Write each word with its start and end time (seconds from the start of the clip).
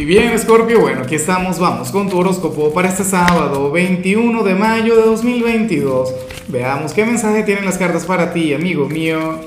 Y 0.00 0.06
bien, 0.06 0.38
Scorpio, 0.38 0.80
bueno, 0.80 1.02
aquí 1.02 1.14
estamos, 1.14 1.58
vamos 1.58 1.90
con 1.90 2.08
tu 2.08 2.16
horóscopo 2.16 2.72
para 2.72 2.88
este 2.88 3.04
sábado, 3.04 3.70
21 3.70 4.42
de 4.42 4.54
mayo 4.54 4.96
de 4.96 5.02
2022. 5.02 6.14
Veamos 6.48 6.94
qué 6.94 7.04
mensaje 7.04 7.42
tienen 7.42 7.66
las 7.66 7.76
cartas 7.76 8.06
para 8.06 8.32
ti, 8.32 8.54
amigo 8.54 8.88
mío. 8.88 9.38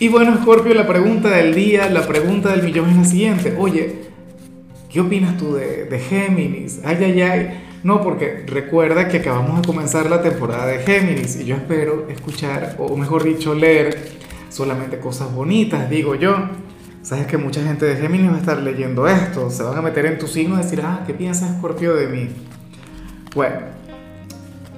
Y 0.00 0.08
bueno, 0.08 0.36
Scorpio, 0.42 0.74
la 0.74 0.88
pregunta 0.88 1.30
del 1.30 1.54
día, 1.54 1.88
la 1.88 2.04
pregunta 2.04 2.50
del 2.50 2.64
millón 2.64 2.90
es 2.90 2.96
la 2.96 3.04
siguiente. 3.04 3.54
Oye, 3.56 3.94
¿qué 4.90 5.00
opinas 5.00 5.36
tú 5.38 5.54
de, 5.54 5.84
de 5.84 6.00
Géminis? 6.00 6.80
Ay, 6.84 7.04
ay, 7.04 7.22
ay. 7.22 7.60
No, 7.84 8.02
porque 8.02 8.42
recuerda 8.48 9.06
que 9.06 9.18
acabamos 9.18 9.60
de 9.60 9.68
comenzar 9.68 10.10
la 10.10 10.20
temporada 10.20 10.66
de 10.66 10.80
Géminis 10.80 11.36
y 11.36 11.44
yo 11.44 11.54
espero 11.54 12.08
escuchar, 12.08 12.74
o 12.80 12.96
mejor 12.96 13.22
dicho, 13.22 13.54
leer 13.54 14.14
solamente 14.48 14.98
cosas 14.98 15.32
bonitas, 15.32 15.88
digo 15.88 16.16
yo. 16.16 16.63
Sabes 17.04 17.26
que 17.26 17.36
mucha 17.36 17.62
gente 17.62 17.84
de 17.84 17.96
Géminis 17.96 18.30
va 18.30 18.36
a 18.36 18.38
estar 18.38 18.62
leyendo 18.62 19.06
esto, 19.06 19.50
se 19.50 19.62
van 19.62 19.76
a 19.76 19.82
meter 19.82 20.06
en 20.06 20.16
tu 20.16 20.26
signo 20.26 20.54
y 20.54 20.62
decir, 20.62 20.80
ah, 20.82 21.04
¿qué 21.06 21.12
piensas, 21.12 21.54
Scorpio, 21.58 21.94
de 21.94 22.06
mí? 22.08 22.30
Bueno, 23.34 23.56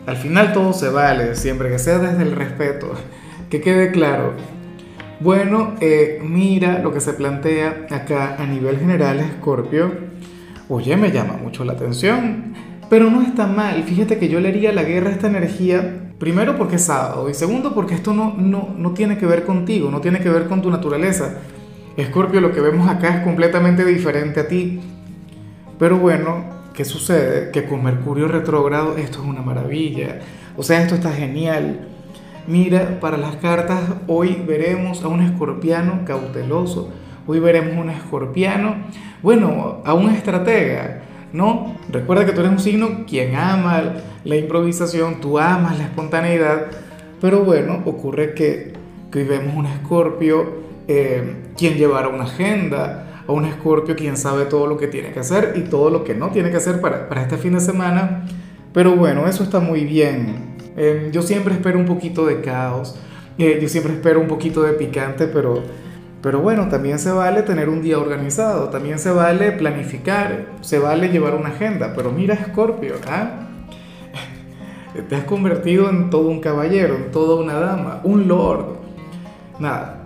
al 0.06 0.16
final 0.16 0.52
todo 0.52 0.72
se 0.72 0.88
vale, 0.88 1.36
siempre 1.36 1.68
que 1.68 1.78
sea 1.78 2.00
desde 2.00 2.24
el 2.24 2.32
respeto, 2.32 2.90
que 3.48 3.60
quede 3.60 3.92
claro. 3.92 4.32
Bueno, 5.20 5.76
eh, 5.80 6.20
mira 6.20 6.80
lo 6.80 6.92
que 6.92 7.00
se 7.00 7.12
plantea 7.12 7.86
acá 7.90 8.34
a 8.40 8.44
nivel 8.44 8.80
general, 8.80 9.24
Scorpio. 9.38 9.92
Oye, 10.68 10.96
me 10.96 11.12
llama 11.12 11.34
mucho 11.34 11.64
la 11.64 11.74
atención, 11.74 12.54
pero 12.90 13.08
no 13.08 13.22
está 13.22 13.46
mal. 13.46 13.84
Fíjate 13.84 14.18
que 14.18 14.28
yo 14.28 14.40
le 14.40 14.48
haría 14.48 14.72
la 14.72 14.82
guerra 14.82 15.10
a 15.10 15.12
esta 15.12 15.28
energía, 15.28 16.10
primero 16.18 16.58
porque 16.58 16.74
es 16.74 16.82
sábado, 16.82 17.30
y 17.30 17.34
segundo 17.34 17.72
porque 17.72 17.94
esto 17.94 18.12
no, 18.12 18.34
no, 18.36 18.74
no 18.76 18.90
tiene 18.94 19.16
que 19.16 19.26
ver 19.26 19.44
contigo, 19.44 19.92
no 19.92 20.00
tiene 20.00 20.18
que 20.18 20.28
ver 20.28 20.48
con 20.48 20.60
tu 20.60 20.72
naturaleza 20.72 21.36
Escorpio, 21.96 22.42
lo 22.42 22.52
que 22.52 22.60
vemos 22.60 22.88
acá 22.88 23.16
es 23.16 23.24
completamente 23.24 23.84
diferente 23.84 24.40
a 24.40 24.48
ti. 24.48 24.80
Pero 25.78 25.98
bueno, 25.98 26.44
¿qué 26.74 26.84
sucede? 26.84 27.50
Que 27.50 27.64
con 27.64 27.82
Mercurio 27.82 28.28
retrógrado 28.28 28.96
esto 28.98 29.22
es 29.22 29.26
una 29.26 29.40
maravilla. 29.40 30.20
O 30.56 30.62
sea, 30.62 30.82
esto 30.82 30.94
está 30.94 31.12
genial. 31.12 31.88
Mira, 32.46 33.00
para 33.00 33.16
las 33.16 33.36
cartas 33.36 33.80
hoy 34.06 34.42
veremos 34.46 35.02
a 35.02 35.08
un 35.08 35.22
escorpiano 35.22 36.04
cauteloso. 36.04 36.90
Hoy 37.26 37.40
veremos 37.40 37.76
a 37.76 37.80
un 37.80 37.90
escorpiano, 37.90 38.76
bueno, 39.22 39.80
a 39.84 39.94
un 39.94 40.10
estratega, 40.10 41.02
¿no? 41.32 41.76
Recuerda 41.90 42.24
que 42.24 42.32
tú 42.32 42.40
eres 42.40 42.52
un 42.52 42.60
signo 42.60 43.04
quien 43.06 43.34
ama 43.34 43.94
la 44.22 44.36
improvisación, 44.36 45.20
tú 45.20 45.38
amas 45.38 45.76
la 45.76 45.84
espontaneidad, 45.84 46.66
pero 47.20 47.40
bueno, 47.40 47.82
ocurre 47.84 48.34
que, 48.34 48.74
hoy 49.12 49.24
vemos 49.24 49.56
un 49.56 49.66
escorpio 49.66 50.65
eh, 50.88 51.52
quien 51.56 51.74
llevará 51.74 52.08
una 52.08 52.24
agenda, 52.24 53.24
a 53.26 53.32
un 53.32 53.44
escorpio 53.44 53.96
quien 53.96 54.16
sabe 54.16 54.44
todo 54.44 54.66
lo 54.66 54.76
que 54.76 54.86
tiene 54.86 55.10
que 55.12 55.20
hacer 55.20 55.54
y 55.56 55.62
todo 55.62 55.90
lo 55.90 56.04
que 56.04 56.14
no 56.14 56.30
tiene 56.30 56.50
que 56.50 56.58
hacer 56.58 56.80
para, 56.80 57.08
para 57.08 57.22
este 57.22 57.36
fin 57.36 57.54
de 57.54 57.60
semana. 57.60 58.26
Pero 58.72 58.94
bueno, 58.94 59.26
eso 59.26 59.42
está 59.42 59.58
muy 59.58 59.84
bien. 59.84 60.56
Eh, 60.76 61.08
yo 61.12 61.22
siempre 61.22 61.54
espero 61.54 61.78
un 61.78 61.86
poquito 61.86 62.26
de 62.26 62.42
caos, 62.42 62.98
eh, 63.38 63.58
yo 63.60 63.68
siempre 63.68 63.94
espero 63.94 64.20
un 64.20 64.28
poquito 64.28 64.62
de 64.62 64.74
picante, 64.74 65.26
pero, 65.26 65.62
pero 66.22 66.40
bueno, 66.40 66.68
también 66.68 66.98
se 66.98 67.10
vale 67.10 67.42
tener 67.42 67.68
un 67.70 67.82
día 67.82 67.98
organizado, 67.98 68.68
también 68.68 68.98
se 68.98 69.10
vale 69.10 69.52
planificar, 69.52 70.52
se 70.60 70.78
vale 70.78 71.08
llevar 71.08 71.34
una 71.34 71.48
agenda. 71.48 71.94
Pero 71.96 72.12
mira, 72.12 72.34
Escorpio, 72.34 72.96
¿ah? 73.08 73.48
te 75.08 75.16
has 75.16 75.24
convertido 75.24 75.88
en 75.88 76.10
todo 76.10 76.28
un 76.28 76.40
caballero, 76.40 76.96
en 76.96 77.10
toda 77.10 77.42
una 77.42 77.54
dama, 77.54 78.00
un 78.04 78.28
lord. 78.28 78.76
Nada, 79.58 80.05